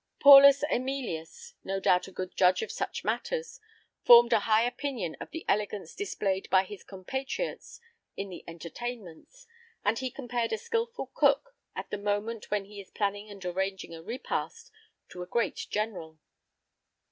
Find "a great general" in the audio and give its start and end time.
15.21-16.17